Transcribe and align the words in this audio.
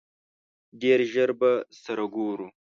ډېر 0.81 0.99
ژر 1.11 1.29
به 1.39 1.51
سره 1.83 2.03
ګورو! 2.15 2.47